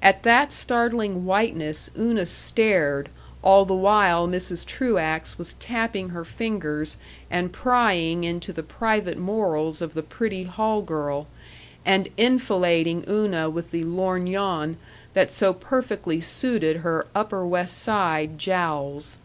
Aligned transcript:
At 0.00 0.22
that 0.22 0.52
startling 0.52 1.26
whiteness 1.26 1.90
Una 1.98 2.24
stared 2.24 3.10
all 3.42 3.66
the 3.66 3.74
while 3.74 4.26
Mrs. 4.26 4.64
Truax 4.64 5.36
was 5.36 5.52
tapping 5.60 6.08
her 6.08 6.24
fingers 6.24 6.96
and 7.30 7.52
prying 7.52 8.24
into 8.24 8.54
the 8.54 8.62
private 8.62 9.18
morals 9.18 9.82
of 9.82 9.92
the 9.92 10.02
pretty 10.02 10.44
hall 10.44 10.80
girl, 10.80 11.26
and 11.84 12.08
enfilading 12.16 13.04
Una 13.06 13.50
with 13.50 13.70
the 13.70 13.82
lorgnon 13.82 14.78
that 15.12 15.30
so 15.30 15.52
perfectly 15.52 16.22
suited 16.22 16.78
her 16.78 17.06
Upper 17.14 17.46
West 17.46 17.76
Side 17.78 18.38
jowls. 18.38 19.18